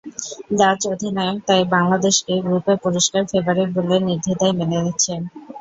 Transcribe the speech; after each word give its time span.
Dutch 0.59 0.81
অধিনায়ক 0.91 1.37
তাই 1.47 1.63
বাংলাদেশকে 1.75 2.33
গ্রুপে 2.45 2.73
পরিষ্কার 2.85 3.21
ফেবারিট 3.31 3.69
বলে 3.77 3.95
নির্দ্বিধায় 4.07 4.55
মেনে 4.59 4.77
নিচ্ছেন। 4.85 5.21